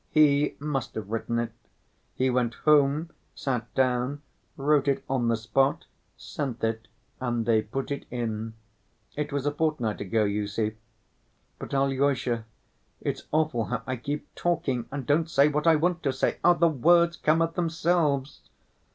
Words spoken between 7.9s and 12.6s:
it in. It was a fortnight ago, you see. But, Alyosha,